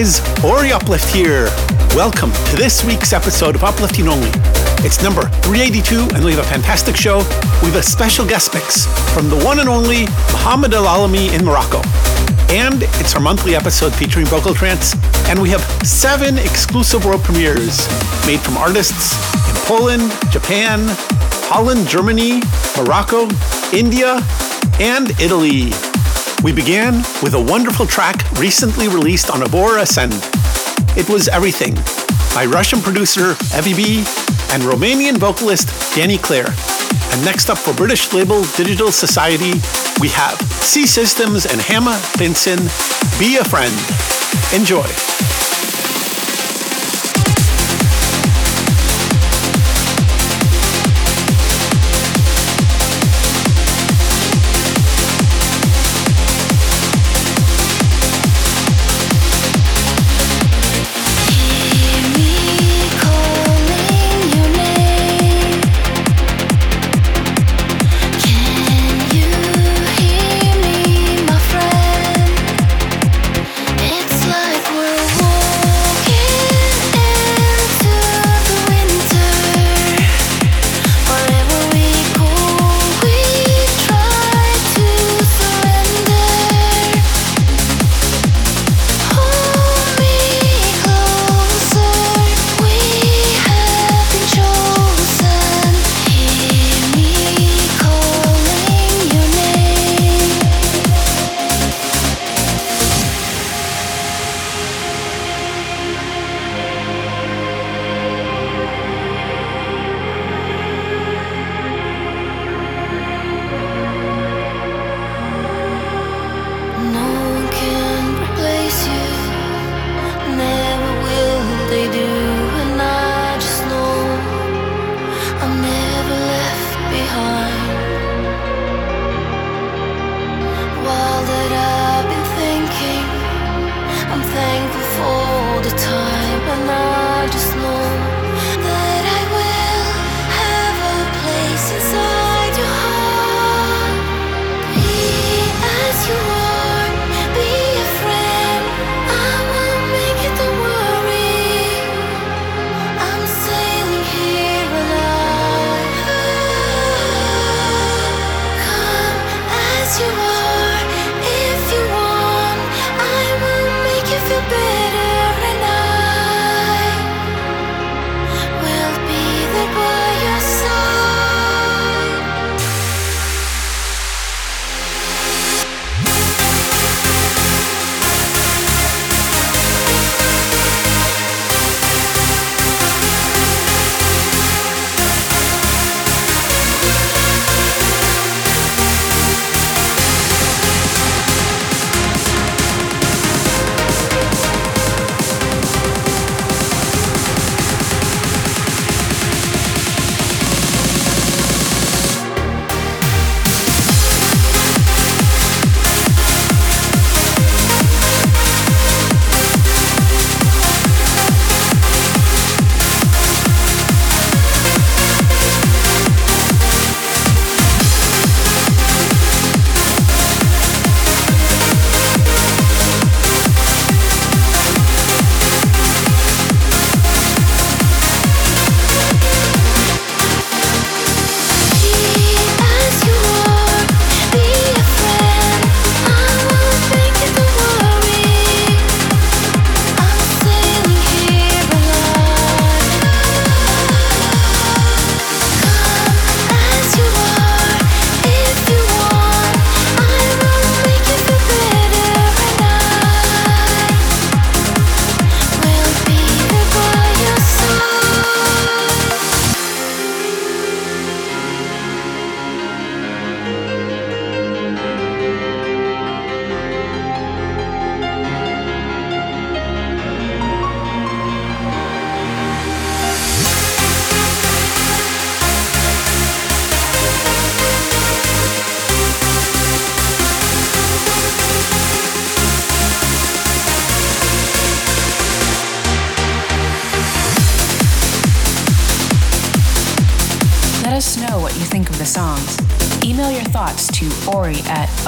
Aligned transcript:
guys, 0.00 0.42
Ori 0.42 0.72
Uplift 0.72 1.14
here. 1.14 1.44
Welcome 1.94 2.32
to 2.32 2.56
this 2.56 2.82
week's 2.82 3.12
episode 3.12 3.54
of 3.54 3.62
Uplifting 3.64 4.08
Only. 4.08 4.30
It's 4.82 5.02
number 5.02 5.22
382, 5.42 6.14
and 6.14 6.24
we 6.24 6.32
have 6.32 6.40
a 6.40 6.48
fantastic 6.48 6.96
show. 6.96 7.18
We 7.60 7.68
have 7.68 7.76
a 7.76 7.82
special 7.82 8.26
guest 8.26 8.54
mix 8.54 8.86
from 9.12 9.28
the 9.28 9.36
one 9.44 9.60
and 9.60 9.68
only 9.68 10.06
Mohammed 10.32 10.72
El 10.72 10.84
Alami 10.84 11.34
in 11.38 11.44
Morocco. 11.44 11.82
And 12.48 12.82
it's 12.98 13.14
our 13.14 13.20
monthly 13.20 13.54
episode 13.54 13.92
featuring 13.94 14.24
vocal 14.24 14.54
trance, 14.54 14.94
and 15.28 15.38
we 15.38 15.50
have 15.50 15.60
seven 15.86 16.38
exclusive 16.38 17.04
world 17.04 17.22
premieres 17.22 17.86
made 18.26 18.40
from 18.40 18.56
artists 18.56 19.12
in 19.50 19.56
Poland, 19.66 20.10
Japan, 20.30 20.80
Holland, 21.50 21.86
Germany, 21.86 22.40
Morocco, 22.78 23.28
India, 23.76 24.18
and 24.80 25.10
Italy. 25.20 25.89
We 26.42 26.52
began 26.52 26.94
with 27.22 27.34
a 27.34 27.40
wonderful 27.40 27.86
track 27.86 28.30
recently 28.32 28.88
released 28.88 29.30
on 29.30 29.40
Abora 29.40 29.82
Ascend. 29.82 30.14
It 30.96 31.06
was 31.10 31.28
Everything 31.28 31.74
by 32.34 32.46
Russian 32.46 32.80
producer 32.80 33.36
Evie 33.54 33.74
B 33.74 33.98
and 34.50 34.62
Romanian 34.62 35.18
vocalist 35.18 35.68
Danny 35.94 36.16
Claire. 36.16 36.48
And 37.12 37.24
next 37.24 37.50
up 37.50 37.58
for 37.58 37.74
British 37.74 38.12
label 38.14 38.42
Digital 38.56 38.90
Society, 38.90 39.52
we 40.00 40.08
have 40.08 40.40
C 40.62 40.86
Systems 40.86 41.44
and 41.44 41.60
Hammer 41.60 42.00
Benson, 42.16 42.58
Be 43.18 43.36
a 43.36 43.44
Friend. 43.44 43.74
Enjoy. 44.54 45.49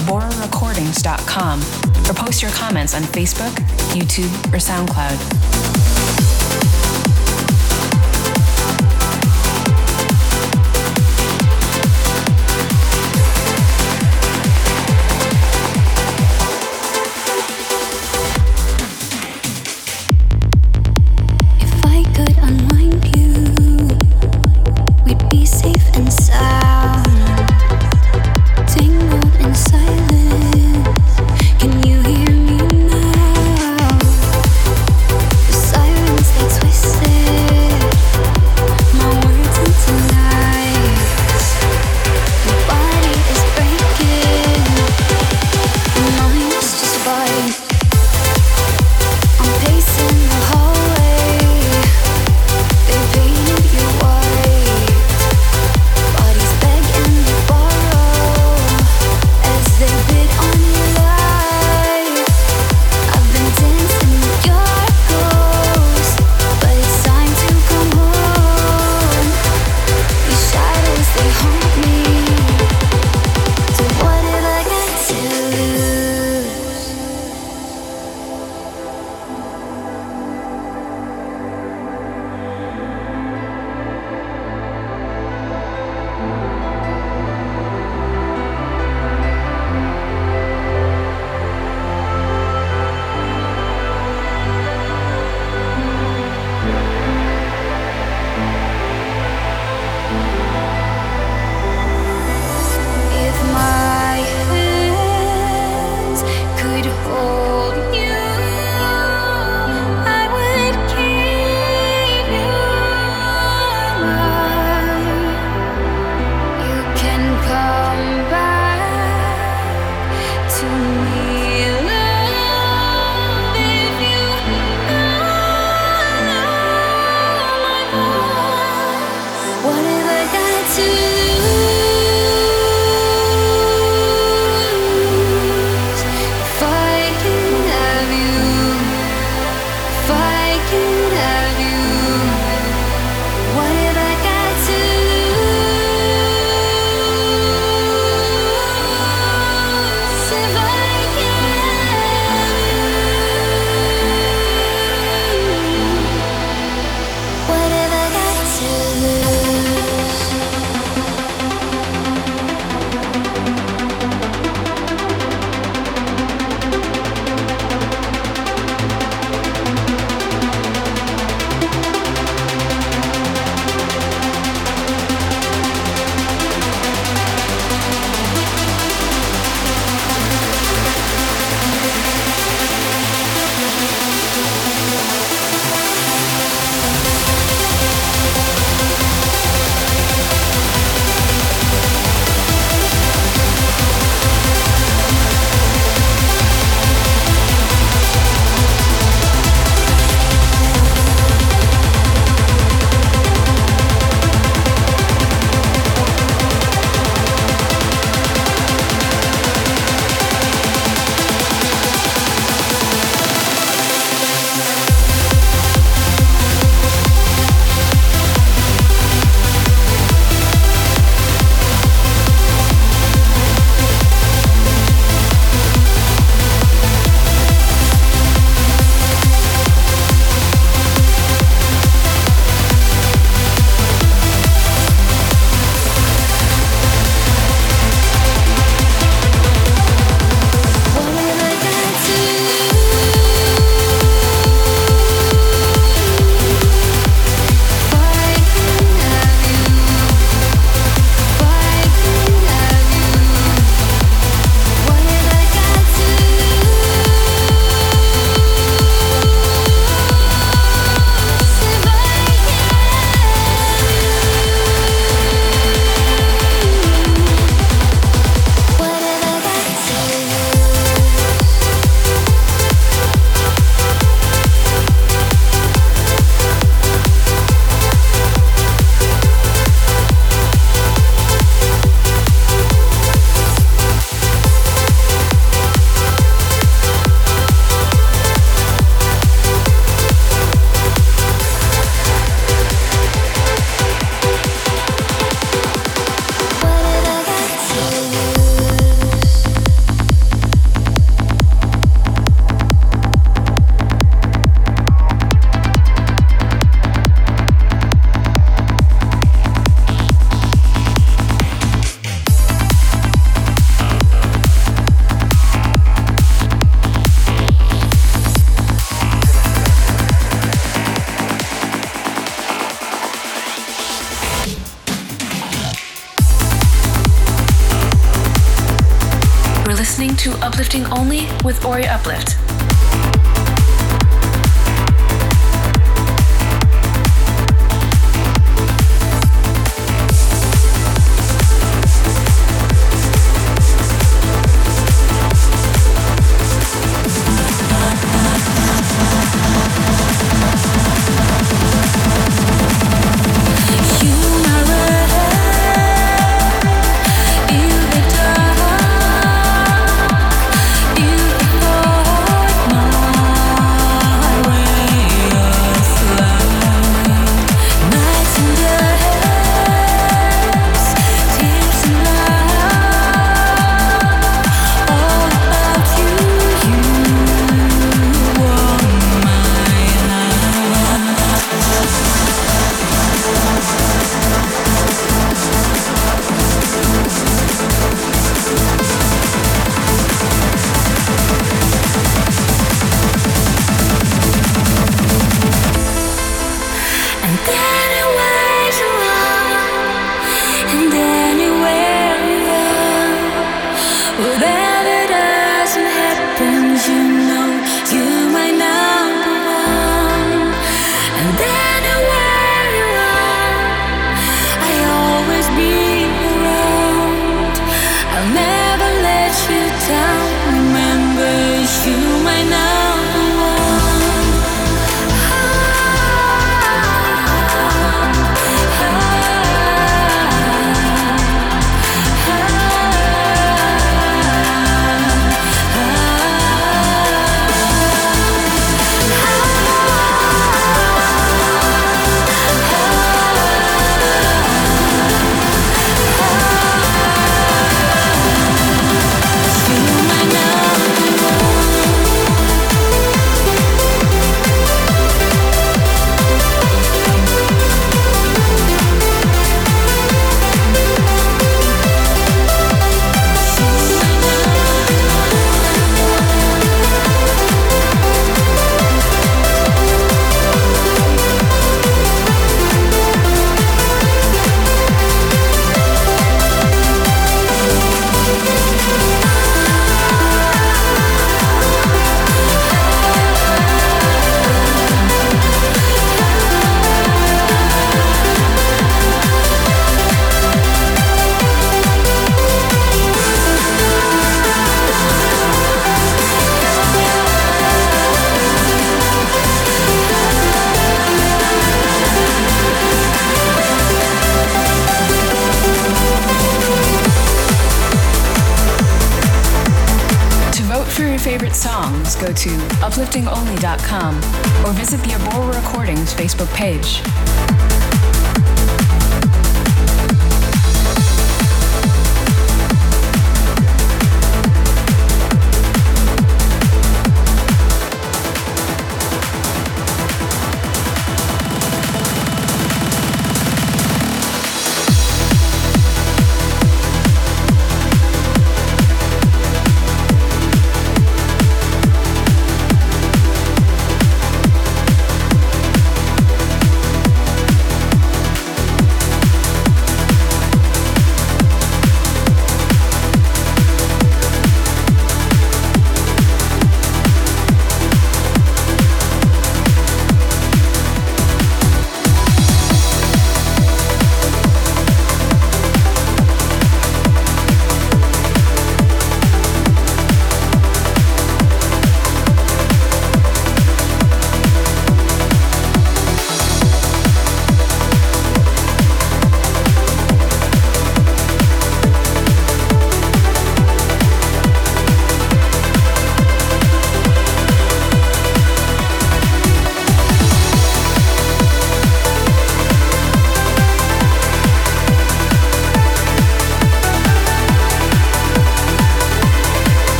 aborarecordings.com 0.00 1.60
or 2.08 2.14
post 2.14 2.42
your 2.42 2.50
comments 2.52 2.94
on 2.94 3.02
Facebook, 3.02 3.52
YouTube, 3.94 4.32
or 4.52 4.58
SoundCloud. 4.58 5.29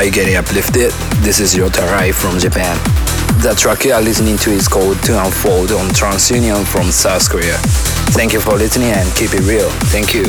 Are 0.00 0.04
you 0.04 0.10
getting 0.10 0.36
uplifted? 0.36 0.92
This 1.20 1.40
is 1.40 1.54
Yotarai 1.54 2.14
from 2.14 2.38
Japan. 2.38 2.74
The 3.42 3.54
track 3.54 3.84
you 3.84 3.92
are 3.92 4.00
listening 4.00 4.38
to 4.38 4.50
is 4.50 4.66
called 4.66 4.96
To 5.02 5.22
Unfold 5.26 5.72
on 5.72 5.90
TransUnion 5.90 6.64
from 6.64 6.90
South 6.90 7.28
Korea. 7.28 7.58
Thank 8.16 8.32
you 8.32 8.40
for 8.40 8.56
listening 8.56 8.88
and 8.88 9.14
keep 9.14 9.34
it 9.34 9.42
real. 9.42 9.68
Thank 9.92 10.14
you. 10.14 10.24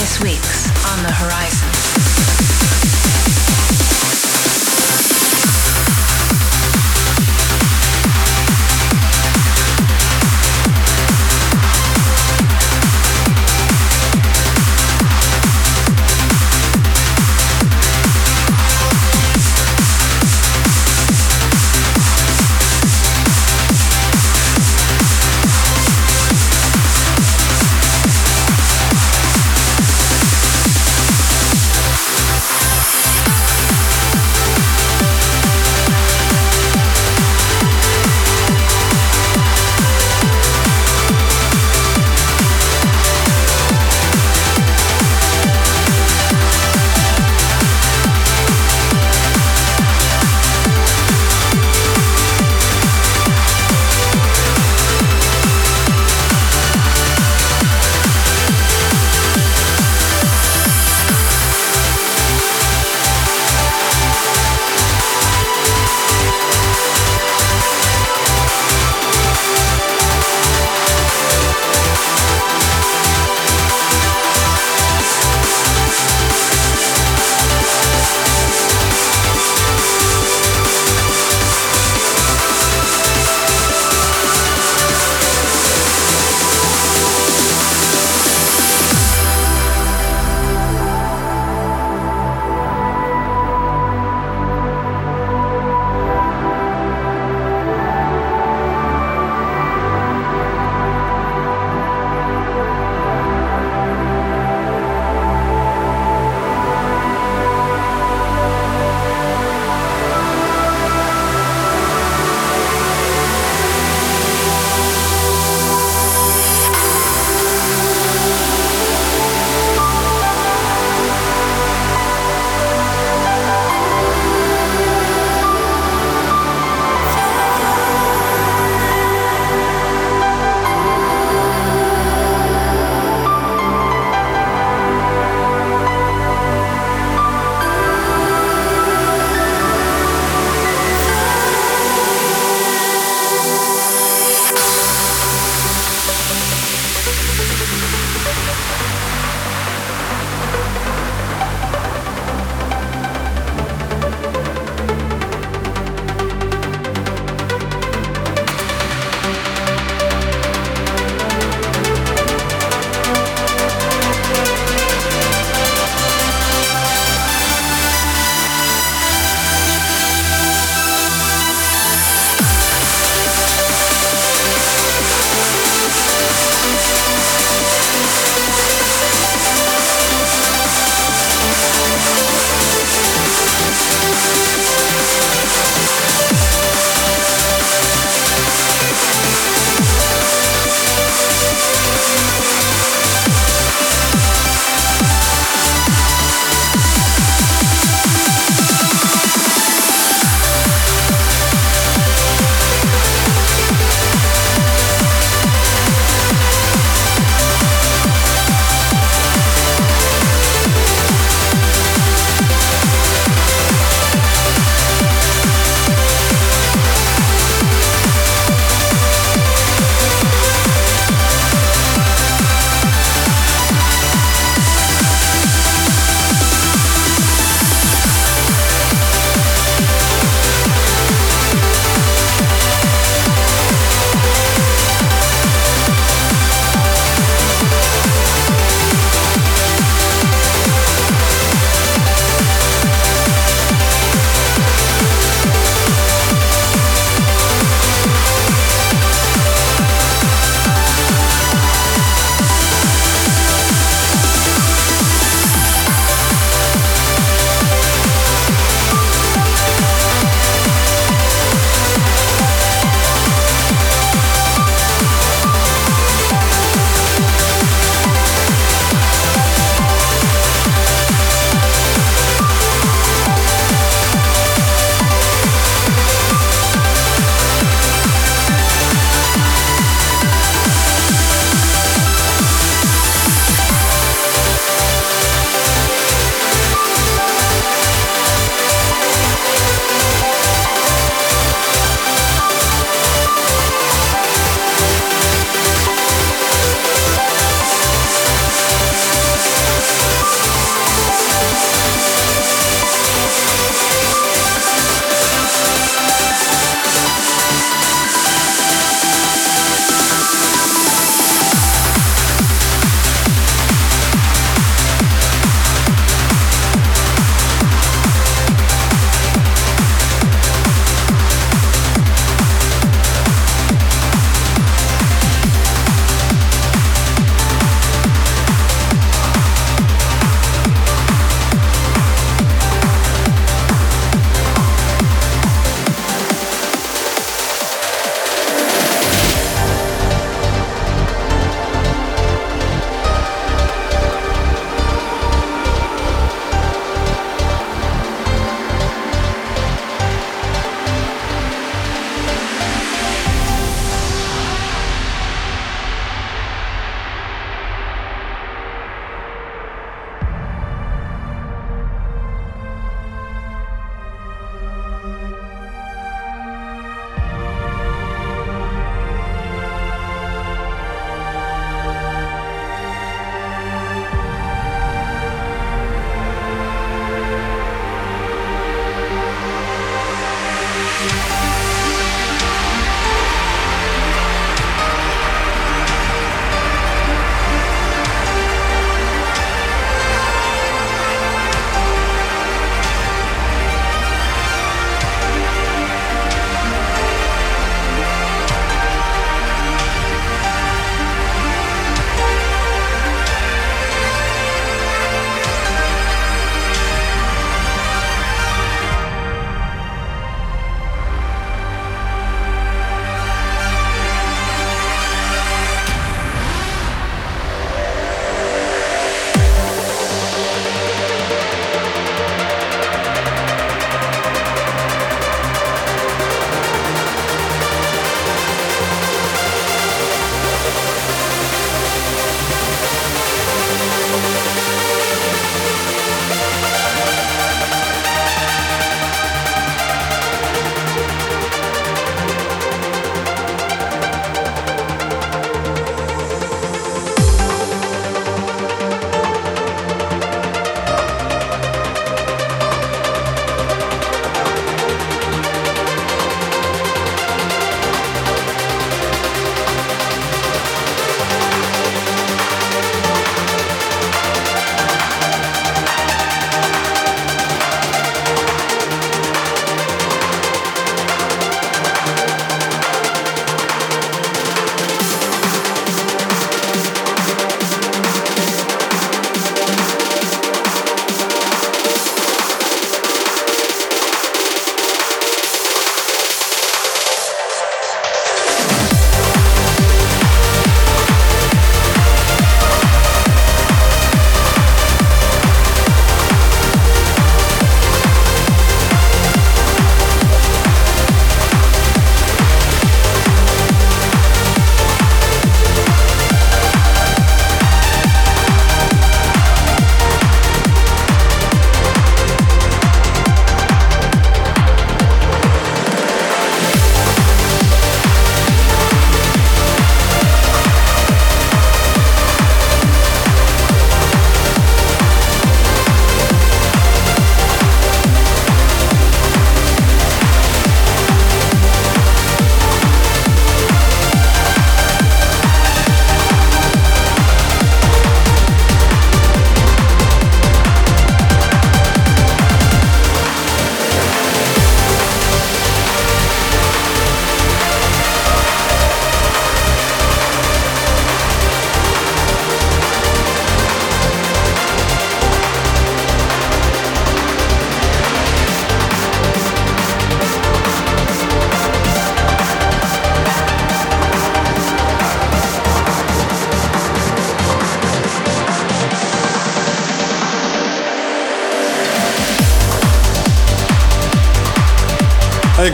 This 0.00 0.18
week's 0.22 0.55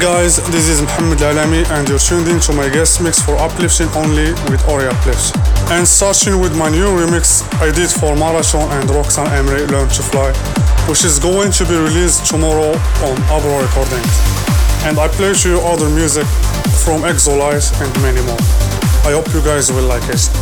guys, 0.02 0.38
this 0.50 0.68
is 0.68 0.82
Mohamed 0.82 1.18
Alami 1.18 1.64
and 1.70 1.88
you're 1.88 1.96
tuned 1.96 2.26
in 2.26 2.40
to 2.40 2.52
my 2.52 2.68
guest 2.68 3.00
mix 3.00 3.22
for 3.22 3.36
Uplifting 3.36 3.86
Only 3.94 4.32
with 4.50 4.66
Ori 4.68 4.88
Uplift. 4.88 5.36
And 5.70 5.86
starting 5.86 6.40
with 6.40 6.58
my 6.58 6.68
new 6.68 6.90
remix 6.90 7.46
I 7.62 7.70
did 7.70 7.88
for 7.88 8.16
Marathon 8.16 8.68
and 8.72 8.90
Roxanne 8.90 9.30
Emery 9.30 9.64
Learn 9.66 9.88
to 9.90 10.02
Fly, 10.02 10.32
which 10.90 11.04
is 11.04 11.20
going 11.20 11.52
to 11.52 11.64
be 11.64 11.76
released 11.76 12.26
tomorrow 12.26 12.74
on 13.06 13.14
Abora 13.30 13.62
Recordings. 13.62 14.16
And 14.82 14.98
I 14.98 15.06
play 15.06 15.34
you 15.44 15.60
other 15.60 15.88
music 15.88 16.26
from 16.82 17.04
Exolite 17.04 17.70
and 17.80 18.02
many 18.02 18.26
more. 18.26 18.42
I 19.06 19.14
hope 19.14 19.32
you 19.32 19.40
guys 19.42 19.70
will 19.70 19.86
like 19.86 20.02
it. 20.08 20.41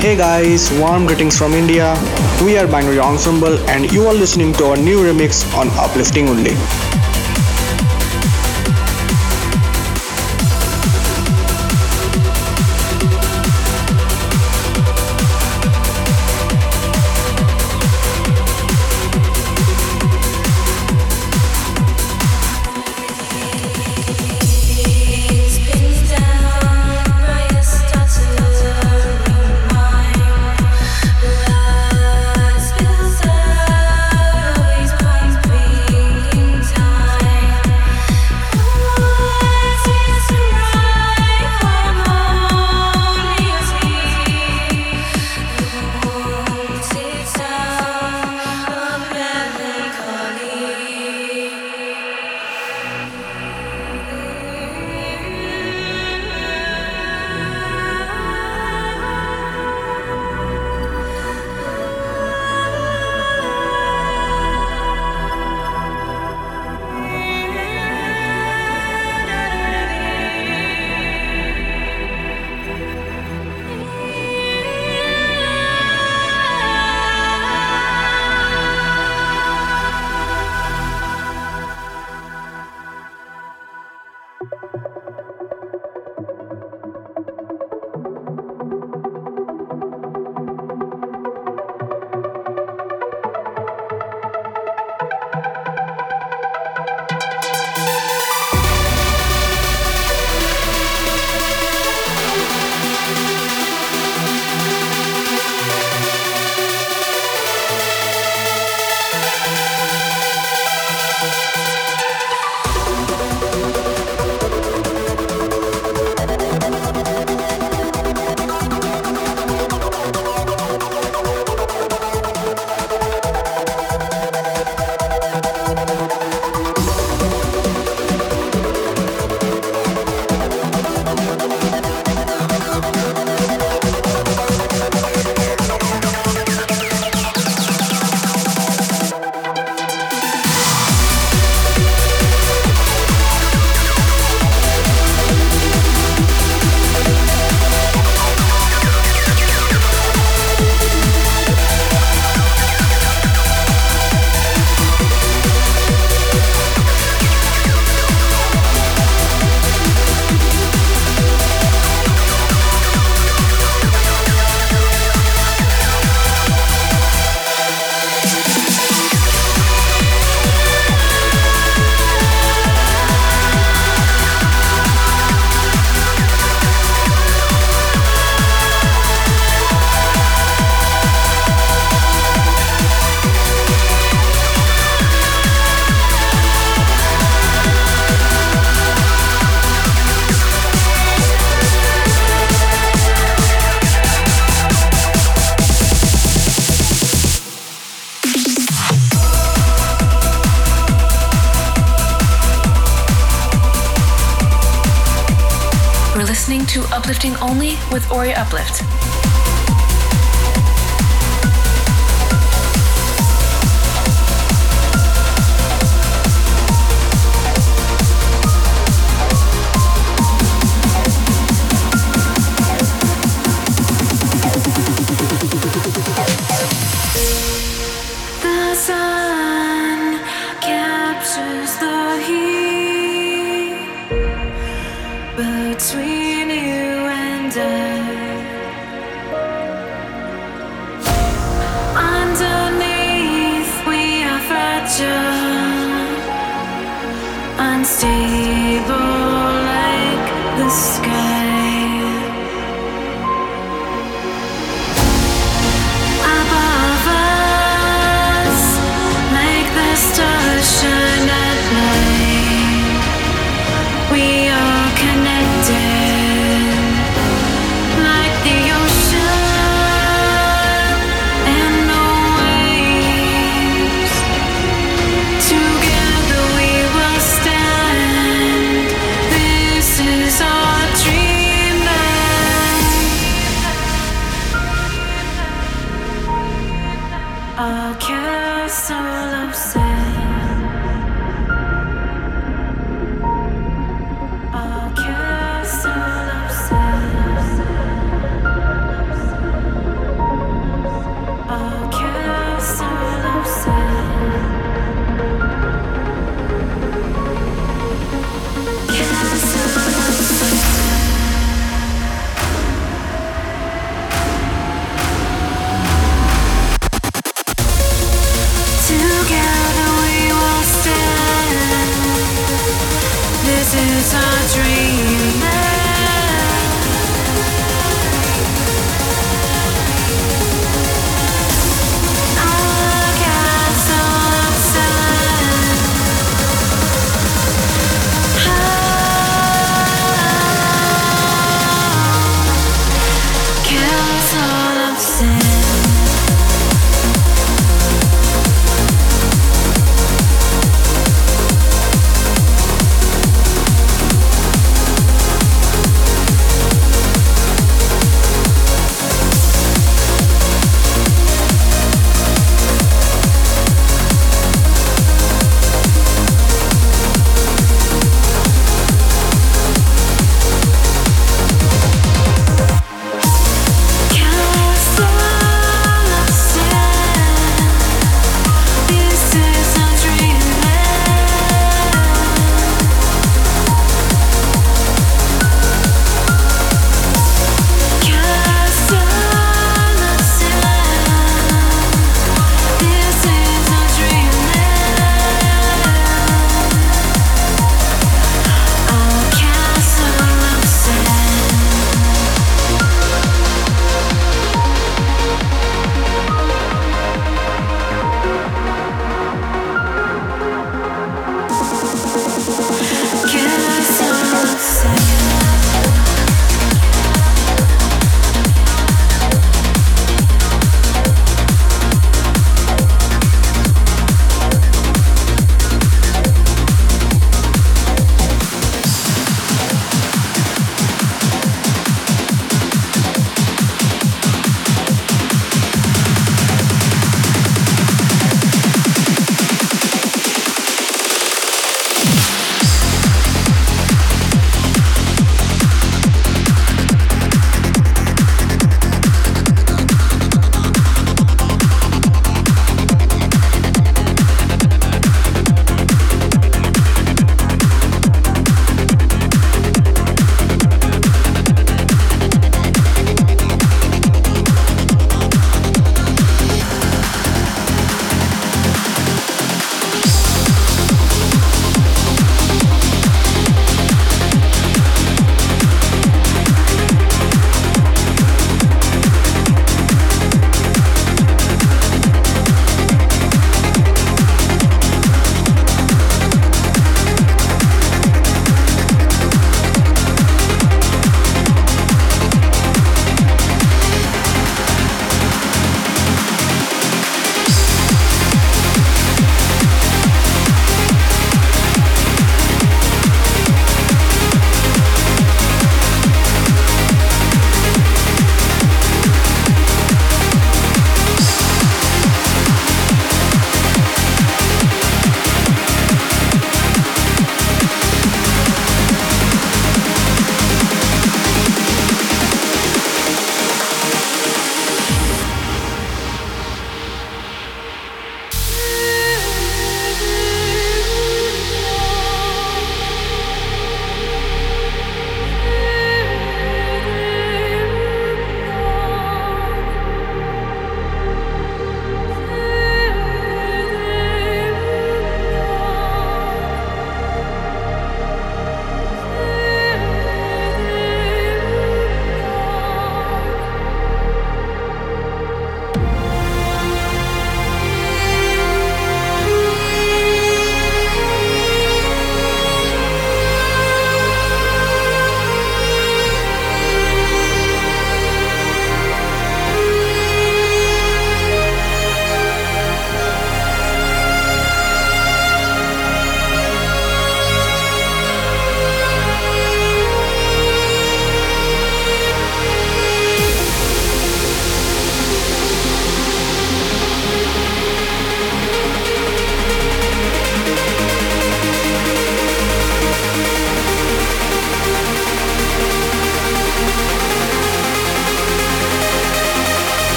Hey 0.00 0.16
guys, 0.16 0.72
warm 0.80 1.04
greetings 1.04 1.36
from 1.36 1.52
India. 1.52 1.92
We 2.42 2.56
are 2.56 2.66
Binary 2.66 2.98
Ensemble 2.98 3.58
and 3.68 3.92
you 3.92 4.06
are 4.06 4.14
listening 4.14 4.54
to 4.54 4.64
our 4.64 4.76
new 4.78 5.04
remix 5.04 5.44
on 5.54 5.68
Uplifting 5.72 6.26
Only. 6.26 6.56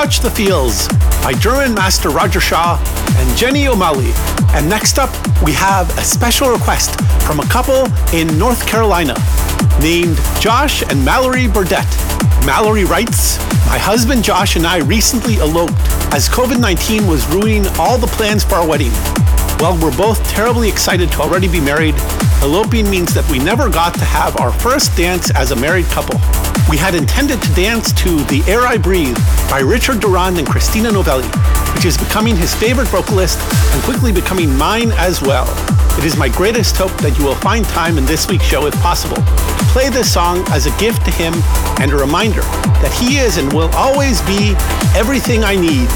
Touch 0.00 0.20
the 0.20 0.30
Feels 0.30 0.88
by 1.22 1.34
German 1.34 1.74
master 1.74 2.08
Roger 2.08 2.40
Shah 2.40 2.82
and 3.18 3.36
Jenny 3.36 3.68
O'Malley. 3.68 4.12
And 4.54 4.66
next 4.66 4.98
up, 4.98 5.10
we 5.44 5.52
have 5.52 5.90
a 5.98 6.02
special 6.02 6.48
request 6.48 6.98
from 7.20 7.38
a 7.38 7.46
couple 7.48 7.84
in 8.14 8.38
North 8.38 8.66
Carolina 8.66 9.14
named 9.78 10.16
Josh 10.40 10.80
and 10.80 11.04
Mallory 11.04 11.48
Burdett. 11.48 11.84
Mallory 12.46 12.86
writes, 12.86 13.36
My 13.66 13.76
husband 13.76 14.24
Josh 14.24 14.56
and 14.56 14.66
I 14.66 14.78
recently 14.78 15.36
eloped 15.36 15.74
as 16.14 16.30
COVID 16.30 16.58
19 16.58 17.06
was 17.06 17.26
ruining 17.26 17.66
all 17.78 17.98
the 17.98 18.06
plans 18.06 18.42
for 18.42 18.54
our 18.54 18.66
wedding. 18.66 18.92
While 19.60 19.76
we're 19.76 19.94
both 19.94 20.26
terribly 20.26 20.70
excited 20.70 21.12
to 21.12 21.20
already 21.20 21.46
be 21.46 21.60
married, 21.60 21.94
eloping 22.40 22.88
means 22.88 23.12
that 23.12 23.28
we 23.30 23.38
never 23.38 23.68
got 23.68 23.92
to 23.92 24.06
have 24.06 24.40
our 24.40 24.50
first 24.50 24.96
dance 24.96 25.30
as 25.32 25.50
a 25.50 25.56
married 25.56 25.84
couple. 25.92 26.18
We 26.70 26.78
had 26.78 26.94
intended 26.94 27.42
to 27.42 27.52
dance 27.52 27.92
to 28.00 28.24
The 28.24 28.42
Air 28.48 28.62
I 28.62 28.78
Breathe 28.78 29.18
by 29.50 29.60
Richard 29.60 30.00
Durand 30.00 30.38
and 30.38 30.48
Christina 30.48 30.90
Novelli, 30.90 31.28
which 31.74 31.84
is 31.84 31.98
becoming 31.98 32.36
his 32.36 32.54
favorite 32.54 32.88
vocalist 32.88 33.38
and 33.74 33.82
quickly 33.84 34.12
becoming 34.12 34.56
mine 34.56 34.92
as 34.92 35.20
well. 35.20 35.44
It 35.98 36.06
is 36.06 36.16
my 36.16 36.30
greatest 36.30 36.78
hope 36.78 36.96
that 37.02 37.18
you 37.18 37.26
will 37.26 37.34
find 37.34 37.66
time 37.66 37.98
in 37.98 38.06
this 38.06 38.28
week's 38.28 38.46
show, 38.46 38.64
if 38.64 38.72
possible, 38.80 39.16
to 39.20 39.64
play 39.76 39.90
this 39.90 40.10
song 40.10 40.42
as 40.48 40.64
a 40.64 40.72
gift 40.80 41.04
to 41.04 41.10
him 41.10 41.34
and 41.84 41.92
a 41.92 41.96
reminder 41.96 42.40
that 42.80 42.96
he 42.98 43.18
is 43.18 43.36
and 43.36 43.52
will 43.52 43.68
always 43.74 44.22
be 44.22 44.56
everything 44.96 45.44
I 45.44 45.54
need 45.54 45.90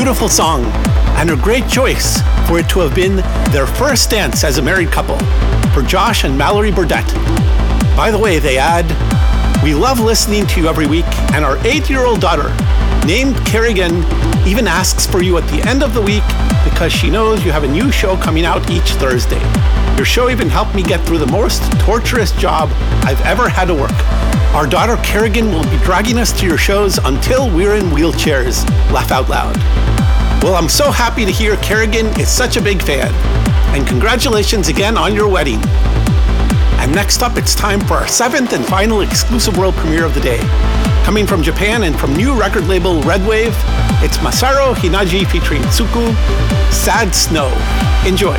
beautiful 0.00 0.30
song, 0.30 0.64
and 1.18 1.28
a 1.28 1.36
great 1.36 1.68
choice 1.68 2.22
for 2.48 2.58
it 2.58 2.66
to 2.70 2.80
have 2.80 2.94
been 2.94 3.16
their 3.52 3.66
first 3.66 4.08
dance 4.08 4.44
as 4.44 4.56
a 4.56 4.62
married 4.62 4.90
couple 4.90 5.18
for 5.74 5.82
Josh 5.82 6.24
and 6.24 6.38
Mallory 6.38 6.72
Burdett. 6.72 7.04
By 7.94 8.10
the 8.10 8.18
way, 8.18 8.38
they 8.38 8.56
add, 8.56 8.86
We 9.62 9.74
love 9.74 10.00
listening 10.00 10.46
to 10.46 10.60
you 10.62 10.68
every 10.68 10.86
week, 10.86 11.04
and 11.34 11.44
our 11.44 11.58
eight 11.66 11.90
year 11.90 12.06
old 12.06 12.22
daughter, 12.22 12.48
named 13.06 13.36
Kerrigan, 13.44 13.96
even 14.48 14.66
asks 14.66 15.04
for 15.06 15.22
you 15.22 15.36
at 15.36 15.46
the 15.50 15.62
end 15.68 15.82
of 15.82 15.92
the 15.92 16.00
week 16.00 16.24
because 16.64 16.90
she 16.90 17.10
knows 17.10 17.44
you 17.44 17.52
have 17.52 17.64
a 17.64 17.68
new 17.68 17.92
show 17.92 18.16
coming 18.16 18.46
out 18.46 18.70
each 18.70 18.94
Thursday. 18.94 19.42
Your 19.96 20.06
show 20.06 20.30
even 20.30 20.48
helped 20.48 20.74
me 20.74 20.82
get 20.82 21.04
through 21.06 21.18
the 21.18 21.26
most 21.26 21.60
torturous 21.78 22.32
job 22.32 22.70
I've 23.04 23.20
ever 23.26 23.50
had 23.50 23.66
to 23.66 23.74
work. 23.74 23.92
Our 24.54 24.66
daughter 24.66 24.96
Kerrigan 25.04 25.52
will 25.52 25.64
be 25.64 25.76
dragging 25.84 26.18
us 26.18 26.32
to 26.40 26.46
your 26.46 26.58
shows 26.58 26.96
until 26.96 27.54
we're 27.54 27.74
in 27.74 27.84
wheelchairs. 27.90 28.66
Laugh 28.90 29.12
out 29.12 29.28
loud. 29.28 29.89
Well, 30.42 30.54
I'm 30.54 30.70
so 30.70 30.90
happy 30.90 31.26
to 31.26 31.30
hear 31.30 31.56
Kerrigan 31.58 32.06
is 32.18 32.30
such 32.30 32.56
a 32.56 32.62
big 32.62 32.80
fan. 32.80 33.12
And 33.76 33.86
congratulations 33.86 34.68
again 34.68 34.96
on 34.96 35.14
your 35.14 35.28
wedding. 35.28 35.60
And 36.80 36.94
next 36.94 37.22
up, 37.22 37.36
it's 37.36 37.54
time 37.54 37.78
for 37.80 37.94
our 37.94 38.08
seventh 38.08 38.54
and 38.54 38.64
final 38.64 39.02
exclusive 39.02 39.58
world 39.58 39.74
premiere 39.74 40.06
of 40.06 40.14
the 40.14 40.20
day. 40.20 40.38
Coming 41.04 41.26
from 41.26 41.42
Japan 41.42 41.82
and 41.82 41.98
from 41.98 42.16
new 42.16 42.40
record 42.40 42.68
label 42.68 43.02
Red 43.02 43.20
Wave, 43.28 43.52
it's 44.02 44.16
Masaru 44.18 44.72
Hinaiji 44.74 45.30
featuring 45.30 45.60
Tsuku, 45.64 46.14
Sad 46.72 47.14
Snow. 47.14 47.52
Enjoy. 48.06 48.38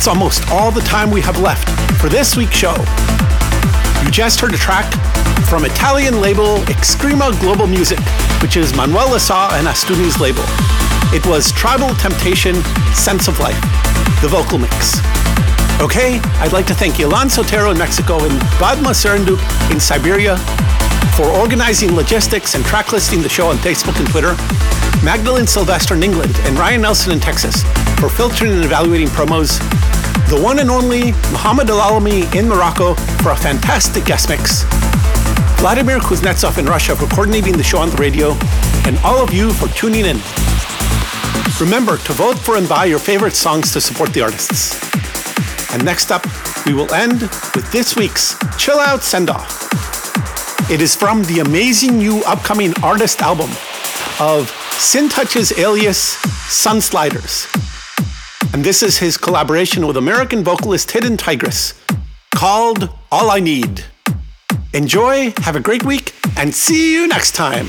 That's 0.00 0.08
almost 0.08 0.48
all 0.48 0.70
the 0.70 0.80
time 0.80 1.10
we 1.10 1.20
have 1.20 1.38
left 1.40 1.68
for 2.00 2.08
this 2.08 2.34
week's 2.34 2.56
show. 2.56 2.74
You 4.02 4.10
just 4.10 4.40
heard 4.40 4.54
a 4.54 4.56
track 4.56 4.90
from 5.44 5.66
Italian 5.66 6.22
label 6.22 6.56
Extrema 6.72 7.38
Global 7.38 7.66
Music, 7.66 7.98
which 8.40 8.56
is 8.56 8.74
Manuel 8.74 9.10
Le 9.10 9.20
Saux 9.20 9.52
and 9.52 9.66
Astuni's 9.66 10.18
label. 10.18 10.42
It 11.12 11.26
was 11.26 11.52
Tribal 11.52 11.94
Temptation 11.96 12.54
Sense 12.94 13.28
of 13.28 13.38
Life, 13.40 13.60
the 14.22 14.28
vocal 14.28 14.56
mix. 14.56 15.00
Okay, 15.82 16.18
I'd 16.40 16.54
like 16.54 16.66
to 16.68 16.74
thank 16.74 16.94
Ilan 16.94 17.28
Sotero 17.28 17.70
in 17.70 17.76
Mexico 17.76 18.24
and 18.24 18.40
Vadma 18.56 18.96
Serenduk 18.96 19.36
in 19.70 19.78
Siberia 19.78 20.38
for 21.14 21.26
organizing 21.26 21.94
logistics 21.94 22.54
and 22.54 22.64
track 22.64 22.92
listing 22.92 23.20
the 23.20 23.28
show 23.28 23.48
on 23.48 23.56
Facebook 23.56 23.98
and 23.98 24.08
Twitter, 24.08 24.34
Magdalene 25.04 25.46
Sylvester 25.46 25.94
in 25.94 26.02
England, 26.02 26.34
and 26.44 26.58
Ryan 26.58 26.80
Nelson 26.80 27.12
in 27.12 27.20
Texas 27.20 27.64
for 28.00 28.08
filtering 28.08 28.52
and 28.52 28.64
evaluating 28.64 29.08
promos, 29.08 29.60
the 30.30 30.40
one 30.40 30.60
and 30.60 30.70
only 30.70 31.10
Muhammad 31.32 31.66
Alalami 31.66 32.32
in 32.36 32.48
Morocco 32.48 32.94
for 33.20 33.32
a 33.32 33.36
fantastic 33.36 34.04
guest 34.04 34.28
mix, 34.28 34.62
Vladimir 35.58 35.98
Kuznetsov 35.98 36.56
in 36.56 36.66
Russia 36.66 36.94
for 36.94 37.08
coordinating 37.08 37.56
the 37.56 37.64
show 37.64 37.78
on 37.78 37.90
the 37.90 37.96
radio, 37.96 38.36
and 38.86 38.96
all 38.98 39.18
of 39.20 39.34
you 39.34 39.52
for 39.52 39.66
tuning 39.74 40.06
in. 40.06 40.20
Remember 41.60 41.96
to 41.96 42.12
vote 42.12 42.38
for 42.38 42.56
and 42.56 42.68
buy 42.68 42.84
your 42.84 43.00
favorite 43.00 43.34
songs 43.34 43.72
to 43.72 43.80
support 43.80 44.12
the 44.12 44.20
artists. 44.20 44.78
And 45.74 45.84
next 45.84 46.12
up, 46.12 46.24
we 46.64 46.74
will 46.74 46.94
end 46.94 47.22
with 47.22 47.68
this 47.72 47.96
week's 47.96 48.36
Chill 48.56 48.78
Out 48.78 49.02
Send 49.02 49.30
Off. 49.30 49.68
It 50.70 50.80
is 50.80 50.94
from 50.94 51.24
the 51.24 51.40
amazing 51.40 51.98
new 51.98 52.22
upcoming 52.24 52.72
artist 52.84 53.20
album 53.20 53.50
of 54.20 54.48
Sin 54.78 55.08
Touch's 55.08 55.58
alias 55.58 56.14
Sunsliders. 56.46 57.59
And 58.52 58.64
this 58.64 58.82
is 58.82 58.98
his 58.98 59.16
collaboration 59.16 59.86
with 59.86 59.96
American 59.96 60.42
vocalist 60.42 60.90
Hidden 60.90 61.16
Tigress 61.16 61.80
called 62.34 62.90
All 63.12 63.30
I 63.30 63.38
Need. 63.38 63.84
Enjoy, 64.74 65.32
have 65.38 65.54
a 65.54 65.60
great 65.60 65.84
week, 65.84 66.14
and 66.36 66.52
see 66.52 66.92
you 66.92 67.06
next 67.06 67.36
time. 67.36 67.68